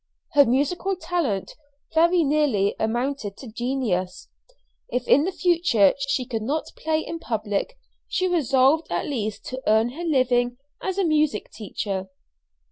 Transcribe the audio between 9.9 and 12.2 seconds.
living as a music teacher.